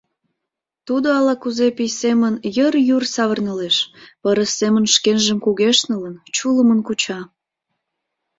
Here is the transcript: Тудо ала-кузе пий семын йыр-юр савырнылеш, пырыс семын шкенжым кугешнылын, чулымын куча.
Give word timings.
Тудо 0.87 1.07
ала-кузе 1.19 1.67
пий 1.77 1.91
семын 2.01 2.33
йыр-юр 2.55 3.03
савырнылеш, 3.13 3.77
пырыс 4.21 4.51
семын 4.59 4.85
шкенжым 4.93 5.39
кугешнылын, 5.45 6.15
чулымын 6.35 6.79
куча. 6.87 7.19